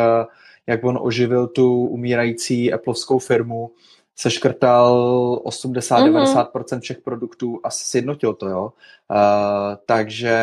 [0.67, 3.71] jak on oživil tu umírající Appleovskou firmu,
[4.15, 6.79] seškrtal 80-90% uh-huh.
[6.79, 8.73] všech produktů a sjednotil to, jo.
[9.11, 10.35] Uh, takže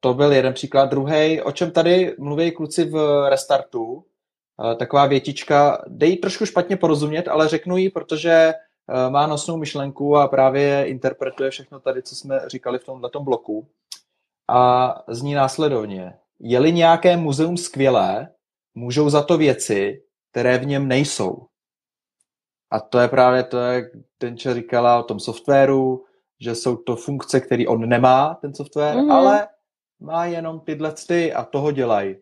[0.00, 0.90] to byl jeden příklad.
[0.90, 4.04] Druhý, o čem tady mluví kluci v restartu,
[4.72, 10.16] eh, taková větička, dej trošku špatně porozumět, ale řeknu ji, protože eh, má nosnou myšlenku
[10.16, 13.68] a právě interpretuje všechno tady, co jsme říkali v tomto bloku.
[14.48, 16.18] A zní následovně.
[16.38, 18.28] Je-li nějaké muzeum skvělé,
[18.74, 21.46] můžou za to věci, které v něm nejsou.
[22.70, 23.84] A to je právě to, jak
[24.18, 26.04] Tenče říkala o tom softwaru,
[26.40, 29.12] že jsou to funkce, které on nemá, ten software, mm-hmm.
[29.12, 29.48] ale
[30.00, 32.16] má jenom tyhle ty a toho dělají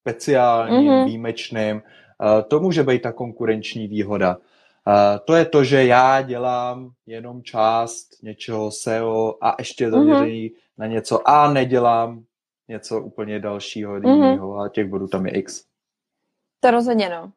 [0.00, 1.04] speciálním, mm-hmm.
[1.04, 1.76] výjimečným.
[1.76, 4.36] Uh, to může být ta konkurenční výhoda.
[4.36, 4.92] Uh,
[5.24, 10.54] to je to, že já dělám jenom část něčeho SEO a ještě zaměření mm-hmm.
[10.78, 12.24] na něco a nedělám
[12.68, 14.14] něco úplně dalšího, mm-hmm.
[14.14, 15.64] jiného a těch bodů tam je x.
[16.60, 17.32] To rozhodně, no.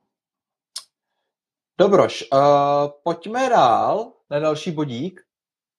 [1.79, 2.39] Dobroš, uh,
[3.03, 5.26] pojďme dál na další bodík.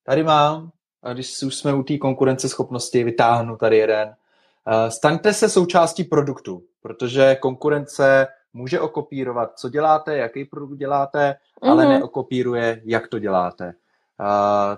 [0.08, 0.70] Tady mám,
[1.02, 4.14] a když už jsme u té konkurenceschopnosti, vytáhnu tady jeden.
[4.88, 11.70] Staňte se součástí produktu, protože konkurence může okopírovat, co děláte, jaký produkt děláte, mm-hmm.
[11.70, 11.92] ale mhm.
[11.92, 13.74] neokopíruje, jak to děláte.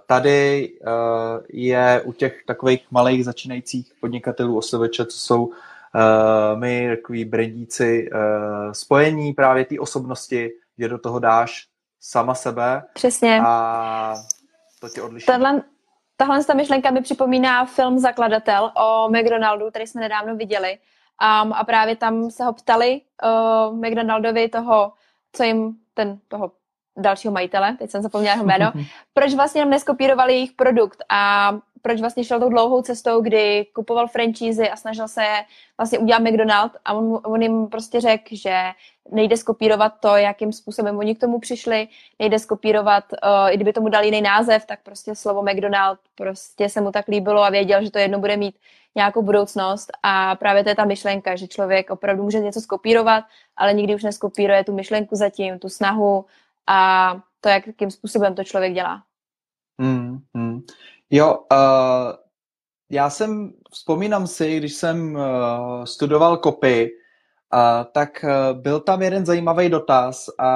[0.06, 0.72] Tady
[1.48, 5.50] je u těch takových malých začínajících podnikatelů OSVČ, co jsou
[6.54, 8.10] my, takový brandíci,
[8.72, 11.66] spojení právě té osobnosti, že do toho dáš
[12.00, 12.82] sama sebe.
[12.94, 13.40] Přesně.
[13.44, 14.14] A
[14.80, 15.26] to tě odliší.
[15.26, 15.62] Tahle,
[16.16, 20.78] tahle ta myšlenka mi připomíná film Zakladatel o McDonaldu, který jsme nedávno viděli.
[21.42, 24.92] Um, a právě tam se ho ptali uh, McDonaldovi toho,
[25.32, 26.52] co jim ten, toho
[26.96, 28.72] dalšího majitele, teď jsem zapomněla jeho jméno,
[29.14, 34.68] proč vlastně neskopírovali jejich produkt a proč vlastně šel tou dlouhou cestou, kdy kupoval franchise
[34.68, 35.24] a snažil se
[35.78, 38.62] vlastně udělat McDonald a on, on jim prostě řekl, že
[39.10, 43.88] nejde skopírovat to, jakým způsobem oni k tomu přišli, nejde skopírovat, uh, i kdyby tomu
[43.88, 47.90] dal jiný název, tak prostě slovo McDonald prostě se mu tak líbilo a věděl, že
[47.90, 48.56] to jedno bude mít
[48.94, 49.90] nějakou budoucnost.
[50.02, 53.24] A právě to je ta myšlenka, že člověk opravdu může něco skopírovat,
[53.56, 56.24] ale nikdy už neskopíruje tu myšlenku zatím, tu snahu
[56.70, 59.02] a to, jakým způsobem to člověk dělá.
[59.80, 60.60] Hmm, hmm.
[61.10, 62.12] Jo, uh,
[62.90, 66.90] já jsem, vzpomínám si, když jsem uh, studoval kopy,
[67.54, 70.50] uh, tak uh, byl tam jeden zajímavý dotaz a,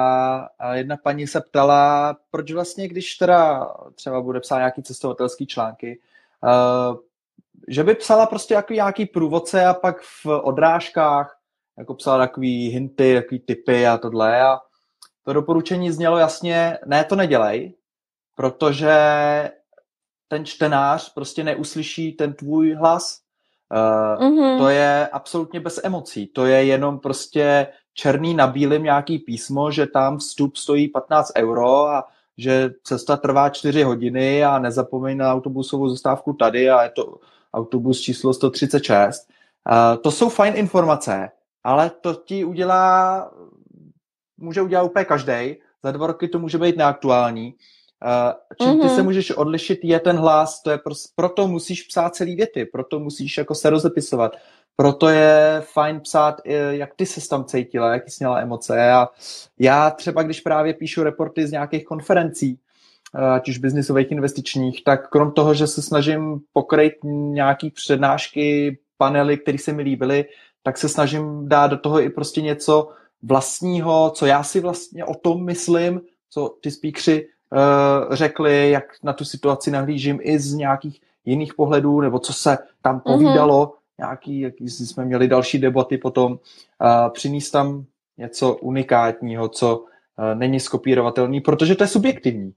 [0.59, 5.99] a jedna paní se ptala, proč vlastně, když teda třeba bude psát nějaký cestovatelský články,
[6.43, 6.97] uh,
[7.67, 11.39] že by psala prostě jako nějaký průvodce a pak v odrážkách
[11.77, 14.59] jako psala takový hinty, takový typy a tohle a
[15.25, 17.73] to doporučení znělo jasně, ne, to nedělej,
[18.35, 18.91] protože
[20.27, 23.19] ten čtenář prostě neuslyší ten tvůj hlas.
[23.71, 24.57] Uh, mm-hmm.
[24.57, 26.27] To je absolutně bez emocí.
[26.27, 31.85] To je jenom prostě černý na bílým nějaký písmo, že tam vstup stojí 15 euro
[31.85, 32.07] a
[32.37, 37.15] že cesta trvá 4 hodiny a nezapomeň na autobusovou zastávku tady a je to
[37.53, 39.29] autobus číslo 136.
[39.71, 41.29] Uh, to jsou fajn informace,
[41.63, 43.31] ale to ti udělá,
[44.37, 45.55] může udělat úplně každý.
[45.83, 47.53] Za dva roky to může být neaktuální.
[48.05, 48.81] Uh, čím mm-hmm.
[48.81, 49.05] ty se mhm.
[49.05, 53.37] můžeš odlišit, je ten hlas, to je pros, proto musíš psát celý věty, proto musíš
[53.37, 54.35] jako se rozepisovat,
[54.75, 58.91] proto je fajn psát, jak ty se tam cítila, jaký jsi měla emoce.
[58.91, 59.07] A
[59.59, 62.59] já třeba, když právě píšu reporty z nějakých konferencí,
[63.15, 69.37] eh, ať už biznisových, investičních, tak krom toho, že se snažím pokrýt nějaký přednášky, panely,
[69.37, 70.25] které se mi líbily,
[70.63, 72.89] tak se snažím dát do toho i prostě něco
[73.25, 79.13] vlastního, co já si vlastně o tom myslím, co ty speakři uh, řekli, jak na
[79.13, 83.01] tu situaci nahlížím i z nějakých jiných pohledů, nebo co se tam mhm.
[83.01, 83.73] povídalo, mm-hmm.
[83.97, 86.37] nějaký, jaký jsme měli další debaty potom, uh,
[87.09, 87.85] přinést tam
[88.17, 89.85] něco unikátního, co uh,
[90.33, 92.53] není skopírovatelný, protože to je subjektivní.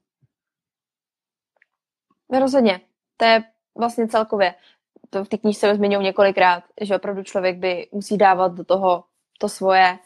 [2.40, 2.80] Rozhodně.
[3.16, 4.54] To je vlastně celkově
[5.10, 9.04] to v té knížce zmiňují několikrát, že opravdu člověk by musí dávat do toho
[9.38, 9.98] to svoje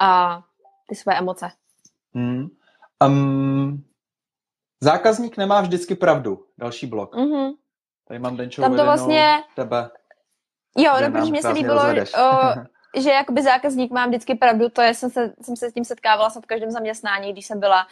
[0.00, 0.42] a
[0.88, 1.50] ty své emoce.
[2.14, 2.48] Hmm.
[3.06, 3.84] Um,
[4.80, 6.46] zákazník nemá vždycky pravdu.
[6.58, 7.16] Další blok.
[7.16, 7.52] Mm-hmm.
[8.08, 9.42] Tady mám Denčou Tam to vlastně...
[9.56, 9.90] tebe.
[10.76, 12.54] Jo, protože mě se líbilo, o,
[13.00, 16.30] že jakoby zákazník má vždycky pravdu, to je, jsem se, jsem se s tím setkávala
[16.30, 17.86] jsem v každém zaměstnání, když jsem byla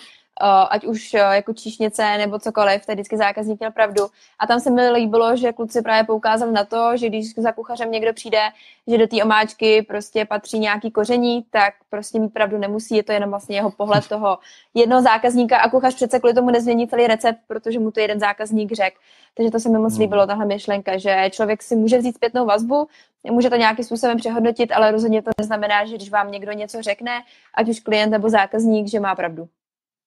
[0.46, 4.06] ať už jako číšnice nebo cokoliv, tak vždycky zákazník měl pravdu.
[4.38, 7.90] A tam se mi líbilo, že kluci právě poukázali na to, že když za kuchařem
[7.90, 8.40] někdo přijde,
[8.86, 13.12] že do té omáčky prostě patří nějaký koření, tak prostě mít pravdu nemusí, je to
[13.12, 14.38] jenom vlastně jeho pohled toho
[14.74, 18.72] jednoho zákazníka a kuchař přece kvůli tomu nezmění celý recept, protože mu to jeden zákazník
[18.72, 18.96] řekl.
[19.34, 20.00] Takže to se mi moc hmm.
[20.00, 22.88] líbilo, tahle myšlenka, že člověk si může vzít zpětnou vazbu,
[23.30, 27.22] může to nějakým způsobem přehodnotit, ale rozhodně to neznamená, že když vám někdo něco řekne,
[27.54, 29.48] ať už klient nebo zákazník, že má pravdu.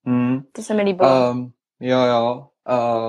[0.06, 0.42] Hmm.
[0.52, 1.32] To se mi líbilo.
[1.32, 2.48] Um, jo, jo.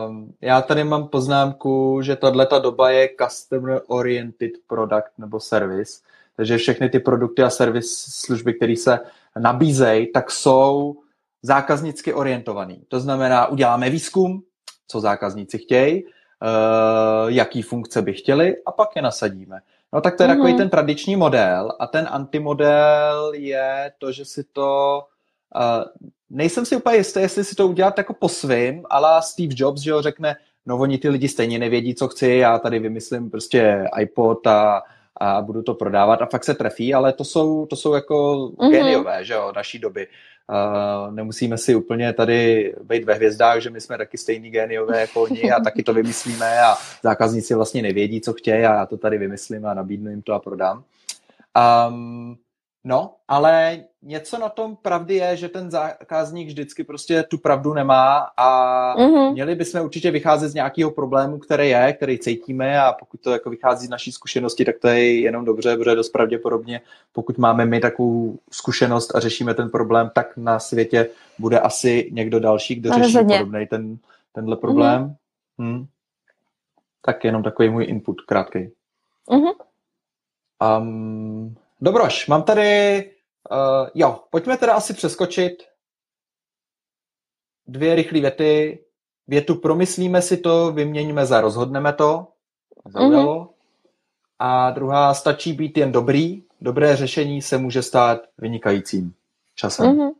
[0.09, 6.01] Um, já tady mám poznámku, že tato doba je customer oriented product nebo service,
[6.37, 8.99] takže všechny ty produkty a servis služby, které se
[9.39, 10.97] nabízejí, tak jsou
[11.43, 12.85] zákaznicky orientovaný.
[12.89, 14.43] To znamená, uděláme výzkum,
[14.89, 16.11] co zákazníci chtějí, uh,
[17.31, 19.61] jaký funkce by chtěli a pak je nasadíme.
[19.93, 20.33] No tak to je mm-hmm.
[20.33, 25.01] takový ten tradiční model a ten antimodel je to, že si to
[25.55, 25.85] uh,
[26.33, 29.93] nejsem si úplně jistý, jestli si to udělat jako po svým, ale Steve Jobs, že
[29.93, 34.47] ho řekne, no oni ty lidi stejně nevědí, co chci, já tady vymyslím prostě iPod
[34.47, 34.83] a,
[35.17, 38.71] a budu to prodávat a fakt se trefí, ale to jsou, to jsou jako mm-hmm.
[38.71, 40.07] geniové, že jo, naší doby.
[40.49, 45.23] Uh, nemusíme si úplně tady být ve hvězdách, že my jsme taky stejný géniové jako
[45.23, 49.19] oni a taky to vymyslíme a zákazníci vlastně nevědí, co chtějí a já to tady
[49.19, 50.85] vymyslím a nabídnu jim to a prodám.
[51.89, 52.37] Um,
[52.85, 58.19] No, ale něco na tom pravdy je, že ten zákazník vždycky prostě tu pravdu nemá
[58.37, 58.49] a
[58.97, 59.33] mm-hmm.
[59.33, 63.51] měli bychom určitě vycházet z nějakého problému, který je, který cítíme a pokud to jako
[63.51, 66.81] vychází z naší zkušenosti, tak to je jenom dobře, protože dost pravděpodobně,
[67.13, 72.41] pokud máme my takovou zkušenost a řešíme ten problém, tak na světě bude asi někdo
[72.41, 73.99] další, kdo řeší podobný ten,
[74.33, 75.03] tenhle problém.
[75.03, 75.17] Mm-hmm.
[75.59, 75.87] Hmm.
[77.03, 78.71] Tak jenom takový můj input krátký.
[79.29, 79.53] Mm-hmm.
[80.79, 83.05] Um, Dobroš, mám tady,
[83.51, 85.53] uh, jo, pojďme teda asi přeskočit
[87.67, 88.85] dvě rychlé věty.
[89.29, 92.27] Větu promyslíme si to, vyměníme za rozhodneme to.
[92.87, 93.45] Zaujalo.
[93.45, 93.49] Mm-hmm.
[94.39, 96.43] A druhá, stačí být jen dobrý.
[96.61, 99.15] Dobré řešení se může stát vynikajícím
[99.55, 99.87] časem.
[99.87, 100.13] Mm-hmm.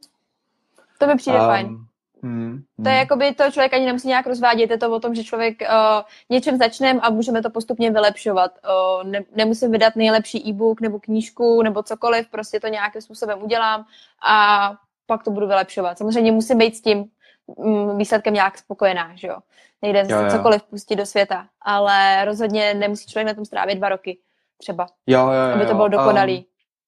[0.99, 1.87] To mi přijde um, fajn.
[2.25, 5.15] Hmm, To je jako by to člověk ani nemusí nějak rozvádět, je to o tom,
[5.15, 8.53] že člověk uh, něčem začne a můžeme to postupně vylepšovat.
[8.65, 13.85] Uh, ne, nemusím vydat nejlepší e-book nebo knížku nebo cokoliv, prostě to nějakým způsobem udělám
[14.27, 14.73] a
[15.07, 15.99] pak to budu vylepšovat.
[15.99, 17.05] Samozřejmě musím být s tím
[17.47, 19.37] um, výsledkem nějak spokojená, že jo.
[19.83, 20.31] Nejde jo, jo.
[20.31, 24.19] cokoliv pustit do světa, ale rozhodně nemusí člověk na tom strávit dva roky
[24.59, 26.47] třeba, jo, jo, jo, aby to bylo dokonalý.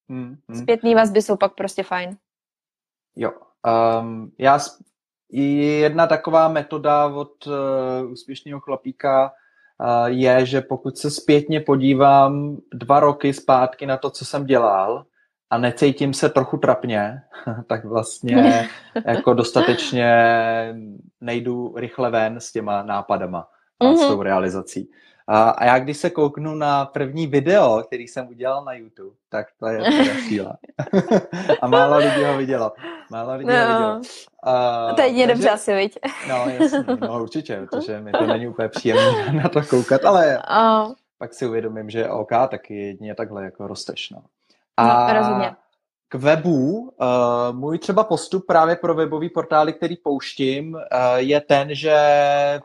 [0.08, 0.62] Um, hmm, hmm.
[0.62, 2.16] Zpětný vazby jsou pak prostě fajn.
[3.16, 3.32] Jo,
[4.00, 4.58] um, já
[5.30, 9.32] Jedna taková metoda od uh, úspěšného chlapíka
[9.78, 15.04] uh, je, že pokud se zpětně podívám dva roky zpátky na to, co jsem dělal
[15.50, 17.22] a necítím se trochu trapně,
[17.66, 18.68] tak vlastně
[19.06, 20.14] jako dostatečně
[21.20, 23.48] nejdu rychle ven s těma nápadama.
[23.82, 23.96] mm-hmm.
[23.96, 24.90] s tou realizací.
[25.26, 29.46] A, a já když se kouknu na první video, který jsem udělal na YouTube, tak
[29.60, 29.84] to je
[30.28, 30.56] síla.
[31.62, 32.72] a málo lidí ho vidělo.
[33.10, 33.56] Málo lidí no.
[33.56, 34.00] ho vidělo.
[34.42, 35.98] A, to je jedině dobře asi, viď?
[36.28, 40.92] no, jasně, no určitě, protože mi to není úplně příjemné na to koukat, ale oh.
[41.18, 44.10] pak si uvědomím, že OK, taky jedině takhle jako rosteš.
[44.10, 44.22] No.
[44.76, 45.50] A no, rozumím.
[46.08, 46.88] K webu, uh,
[47.52, 50.80] můj třeba postup právě pro webový portály, který pouštím, uh,
[51.16, 51.96] je ten, že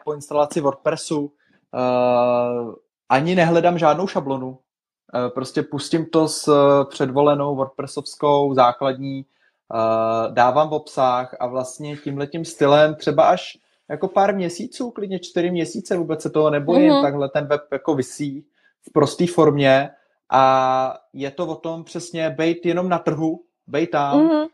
[0.03, 1.31] po instalaci WordPressu
[1.73, 2.73] Uh,
[3.09, 4.47] ani nehledám žádnou šablonu.
[4.49, 9.25] Uh, prostě pustím to s uh, předvolenou WordPressovskou základní,
[9.73, 13.57] uh, dávám v obsah a vlastně tímhletím stylem třeba až
[13.89, 17.01] jako pár měsíců, klidně čtyři měsíce, vůbec se toho nebojím, mm-hmm.
[17.01, 18.45] takhle ten web jako vysí
[18.89, 19.89] v prosté formě
[20.29, 24.27] a je to o tom přesně být jenom na trhu, být tam.
[24.27, 24.47] Mm-hmm.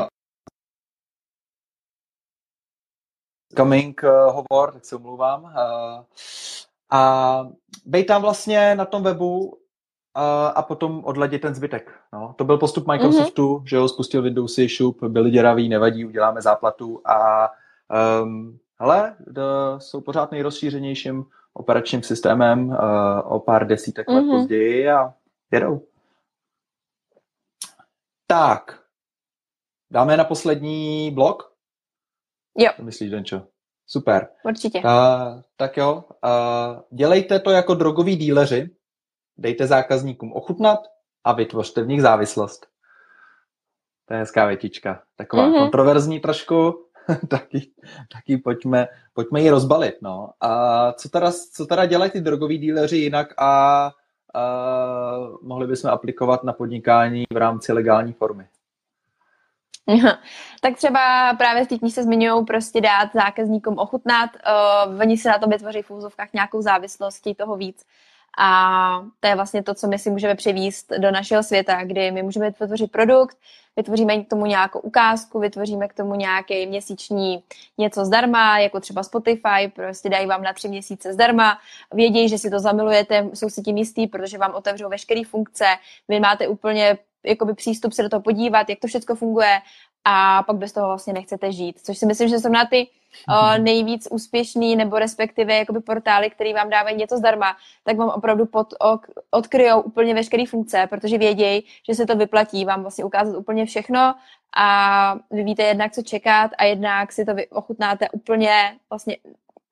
[0.00, 0.06] Uh,
[3.56, 5.44] coming uh, hovor, tak se omlouvám.
[5.44, 5.50] Uh,
[6.90, 7.46] a
[7.86, 9.52] bej tam vlastně na tom webu uh,
[10.54, 11.92] a potom odladit ten zbytek.
[12.12, 12.34] No.
[12.38, 13.68] To byl postup Microsoftu, mm-hmm.
[13.68, 17.48] že jo, spustil Windowsy, šup, byli děraví, nevadí, uděláme záplatu a
[18.22, 19.16] um, hele,
[19.78, 22.76] jsou pořád nejrozšířenějším operačním systémem uh,
[23.24, 24.38] o pár desítek let mm-hmm.
[24.38, 25.14] později a
[25.50, 25.82] jedou.
[28.26, 28.80] Tak,
[29.90, 31.51] dáme na poslední blok?
[32.58, 32.70] Jo.
[32.76, 33.42] Co myslíš, Denčo?
[33.86, 34.28] Super.
[34.44, 34.78] Určitě.
[34.78, 38.70] Uh, tak jo, uh, dělejte to jako drogoví díleři,
[39.38, 40.80] dejte zákazníkům ochutnat
[41.24, 42.66] a vytvořte v nich závislost.
[44.08, 45.02] To je hezká větička.
[45.16, 45.58] Taková mm-hmm.
[45.58, 46.86] kontroverzní trošku,
[47.28, 47.70] taky,
[48.12, 49.94] taky pojďme, pojďme ji rozbalit.
[50.02, 50.30] No.
[50.40, 53.84] A co teda, co teda dělají ty drogoví díleři jinak a,
[54.34, 54.42] a
[55.42, 58.46] mohli bychom aplikovat na podnikání v rámci legální formy?
[60.60, 64.30] tak třeba právě v té knize zmiňují prostě dát zákazníkům ochutnat,
[64.86, 67.84] uh, oni si na to vytvoří v úzovkách nějakou závislost, toho víc.
[68.38, 72.22] A to je vlastně to, co my si můžeme převíst do našeho světa, kdy my
[72.22, 73.36] můžeme vytvořit produkt,
[73.76, 77.44] vytvoříme k tomu nějakou ukázku, vytvoříme k tomu nějaký měsíční
[77.78, 81.58] něco zdarma, jako třeba Spotify, prostě dají vám na tři měsíce zdarma,
[81.94, 85.64] vědí, že si to zamilujete, jsou si tím jistý, protože vám otevřou veškeré funkce,
[86.08, 89.60] vy máte úplně jakoby přístup se do toho podívat, jak to všechno funguje
[90.04, 91.80] a pak bez toho vlastně nechcete žít.
[91.80, 92.88] Což si myslím, že jsou na ty
[93.28, 98.46] uh, nejvíc úspěšný nebo respektive jakoby portály, které vám dávají něco zdarma, tak vám opravdu
[98.46, 103.36] pod, ok, odkryjou úplně veškeré funkce, protože vědějí, že se to vyplatí vám vlastně ukázat
[103.36, 104.14] úplně všechno
[104.56, 109.16] a vy víte jednak, co čekat a jednak si to vy ochutnáte úplně vlastně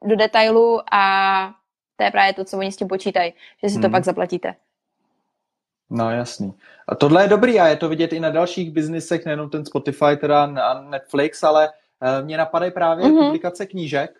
[0.04, 1.54] do detailu a
[1.96, 3.32] to je právě to, co oni s tím počítají,
[3.62, 3.82] že si hmm.
[3.82, 4.54] to pak zaplatíte.
[5.90, 6.54] No jasný.
[6.88, 10.16] A tohle je dobrý a je to vidět i na dalších biznisech, nejenom ten Spotify,
[10.20, 13.24] teda na Netflix, ale uh, mě napadají právě mm-hmm.
[13.24, 14.10] publikace knížek.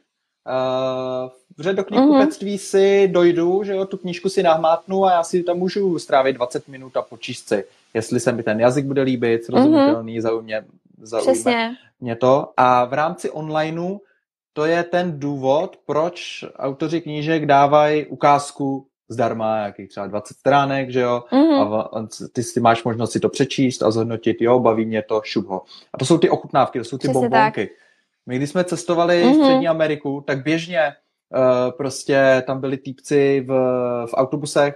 [0.47, 1.31] Uh,
[1.65, 2.71] že do knihkupectví mm-hmm.
[2.71, 6.69] si dojdu, že jo, tu knížku si nahmátnu a já si tam můžu strávit 20
[6.69, 10.23] minut a počíst si, jestli se mi ten jazyk bude líbit, srozumitelný, mm-hmm.
[10.23, 10.65] zaujme,
[11.03, 12.53] zaujme mě to.
[12.57, 13.99] A v rámci onlineu
[14.53, 21.01] to je ten důvod, proč autoři knížek dávají ukázku zdarma, jakých třeba 20 stránek, že
[21.01, 21.79] jo, mm-hmm.
[21.95, 25.47] a ty si máš možnost si to přečíst a zhodnotit, jo, baví mě to, šup
[25.47, 25.63] ho.
[25.93, 27.67] A to jsou ty ochutnávky, to jsou ty Přesně bombonky.
[27.67, 27.77] Tak.
[28.27, 29.33] My když jsme cestovali mm-hmm.
[29.33, 33.53] v Střední Ameriku, tak běžně uh, prostě tam byli týpci v,
[34.07, 34.75] v autobusech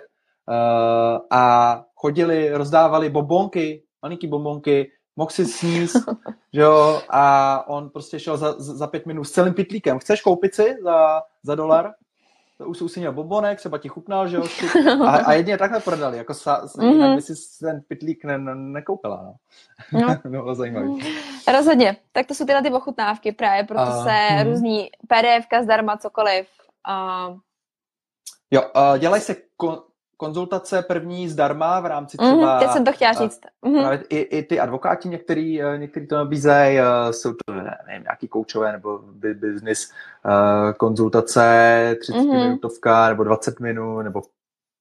[0.49, 5.97] uh, a chodili, rozdávali bombonky, malinký bombonky, mohl si sníst,
[6.53, 9.99] že jo, a on prostě šel za, za pět minut s celým pitlíkem.
[9.99, 11.93] Chceš koupit si za, za dolar?
[12.59, 14.45] Už už si měl bobonek, třeba ti chutnal, že jo,
[15.07, 16.93] a, a jedině takhle prodali, jako sa, mm-hmm.
[16.93, 19.35] jinak by si ten pitlík ne, ne, nekoupila, no.
[20.01, 20.17] No.
[20.31, 21.03] Bylo zajímavý.
[21.53, 24.51] Rozhodně, tak to jsou tyhle ty ochutnávky právě, proto uh, se mm.
[24.51, 26.47] různí PDF, zdarma, cokoliv.
[26.89, 27.39] Uh...
[28.51, 28.63] Jo,
[28.99, 29.83] dělají se kon,
[30.17, 32.55] konzultace první zdarma v rámci mhm, třeba...
[32.55, 33.41] Mm, teď jsem to chtěla říct.
[33.63, 33.79] Mm.
[34.09, 38.73] I, i ty advokáti některý, eh, některý to nabízejí, eh, jsou to nevím, nějaký koučové
[38.73, 39.01] nebo
[39.35, 39.91] business
[40.27, 42.31] eh, konzultace, 30 mm.
[42.31, 44.23] minutovka nebo 20 minut nebo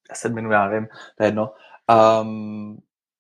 [0.10, 1.52] 10 minut, já nevím, to je jedno.
[2.22, 2.78] Um,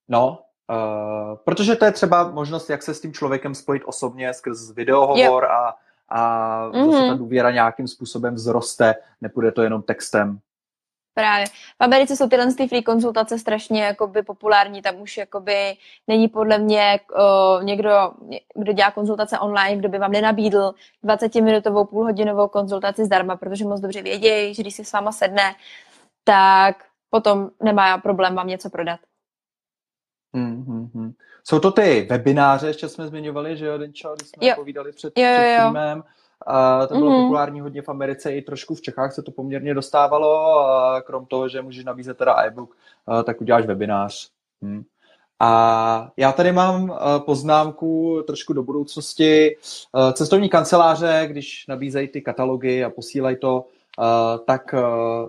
[0.09, 4.71] no, Uh, protože to je třeba možnost, jak se s tím člověkem spojit osobně skrz
[4.71, 5.51] videohovor yep.
[5.51, 5.75] a,
[6.09, 6.91] a mm-hmm.
[6.91, 10.39] zase ta důvěra nějakým způsobem vzroste, nepůjde to jenom textem.
[11.13, 11.45] Právě.
[11.47, 16.57] V Americe jsou tyhle ty free konzultace strašně jakoby populární, tam už jakoby není podle
[16.57, 18.11] mě uh, někdo,
[18.55, 24.01] kdo dělá konzultace online, kdo by vám nenabídl 20-minutovou, půlhodinovou konzultaci zdarma, protože moc dobře
[24.01, 25.55] vědějí, že když si s váma sedne,
[26.23, 28.99] tak potom nemá problém vám něco prodat.
[30.35, 31.11] Hmm, hmm, hmm.
[31.43, 34.55] Jsou to ty webináře, ještě jsme zmiňovali, že jo, Denčo, když jsme jo.
[34.55, 36.03] povídali před, jo, jo, před streamem.
[36.47, 37.23] A to bylo mm-hmm.
[37.23, 40.59] populární hodně v Americe, i trošku v Čechách se to poměrně dostávalo.
[40.59, 42.75] A krom toho, že můžeš nabízet teda e-book,
[43.23, 44.29] tak uděláš webinář.
[44.61, 44.83] Hmm.
[45.39, 49.55] A já tady mám poznámku trošku do budoucnosti.
[50.13, 53.65] Cestovní kanceláře, když nabízejí ty katalogy a posílají to,
[54.45, 54.75] tak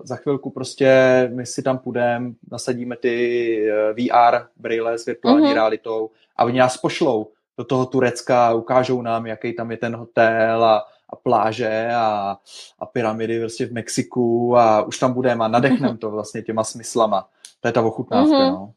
[0.03, 5.55] za chvilku prostě my si tam půjdeme, nasadíme ty VR brýle s virtuální mm-hmm.
[5.55, 9.97] realitou a oni nás pošlou do toho Turecka a ukážou nám, jaký tam je ten
[9.97, 10.85] hotel a,
[11.15, 12.37] a pláže a,
[12.79, 17.29] a pyramidy prostě v Mexiku a už tam budeme a nadechneme to vlastně těma smyslama.
[17.61, 18.53] To je ta ochutnávka, mm-hmm.
[18.53, 18.73] no.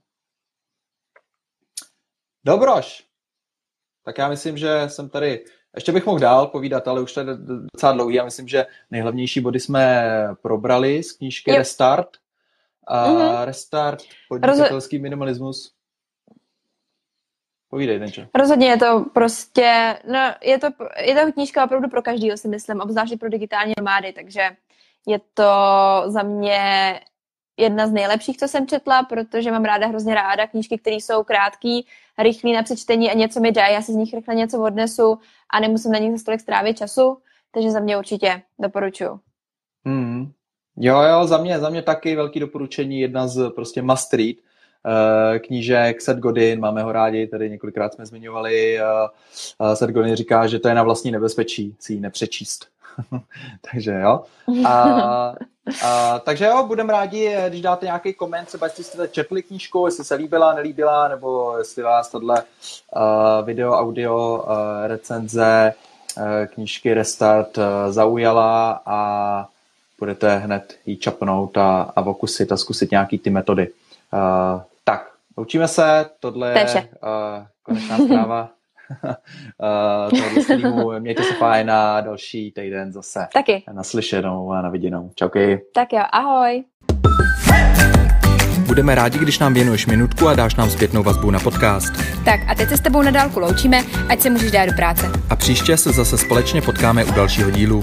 [2.46, 3.04] Dobroš.
[4.06, 7.26] Tak já myslím, že jsem tady, ještě bych mohl dál povídat, ale už to je
[7.74, 8.16] docela dlouhý.
[8.16, 10.08] Já myslím, že nejhlavnější body jsme
[10.42, 11.58] probrali z knížky yep.
[11.58, 12.10] Restart.
[12.88, 13.46] A mm-hmm.
[13.46, 15.76] Restart, podnikatelský minimalismus.
[17.70, 18.28] Povídej, Denče.
[18.36, 20.68] Rozhodně je to prostě, no, je to,
[21.01, 24.41] je to knížka opravdu pro každýho, si myslím, obzvlášť pro digitální nomády, takže
[25.07, 25.43] je to
[26.05, 26.99] za mě
[27.57, 31.80] jedna z nejlepších, co jsem četla, protože mám ráda hrozně ráda knížky, které jsou krátké,
[32.18, 35.59] rychlé na přečtení a něco mi dají, já si z nich rychle něco odnesu a
[35.59, 37.18] nemusím na nich za tolik strávit času,
[37.51, 39.20] takže za mě určitě doporučuji.
[39.86, 40.32] Mm.
[40.78, 44.36] Jo, jo, za mě, za mě taky velký doporučení, jedna z prostě must read,
[45.39, 48.80] knížek Seth Godin, máme ho rádi, tady několikrát jsme zmiňovali.
[49.59, 52.67] Uh, Seth Godin říká, že to je na vlastní nebezpečí si ji nepřečíst.
[53.71, 54.23] takže jo.
[54.65, 55.34] A,
[55.86, 60.03] a, takže jo, budeme rádi, když dáte nějaký koment, třeba jestli jste četli knížku, jestli
[60.03, 62.43] se líbila, nelíbila, nebo jestli vás tohle
[62.95, 65.73] uh, video, audio, uh, recenze
[66.17, 69.47] uh, knížky Restart uh, zaujala a
[69.99, 73.71] budete hned jí čapnout a, a okusit a zkusit nějaký ty metody.
[74.18, 78.49] Uh, tak, učíme se, tohle je uh, konečná zpráva
[79.05, 80.91] uh, tohle streamu.
[80.99, 83.28] Mějte se fajn a další týden zase.
[83.34, 83.63] Taky.
[83.72, 85.11] Naslyšenou a naviděnou.
[85.15, 85.61] Čauky.
[85.74, 86.63] Tak jo, ahoj.
[88.68, 91.93] Budeme rádi, když nám věnuješ minutku a dáš nám zpětnou vazbu na podcast.
[92.26, 95.11] Tak a teď se s tebou na dálku loučíme, ať se můžeš dát do práce.
[95.30, 97.82] A příště se zase společně potkáme u dalšího dílu.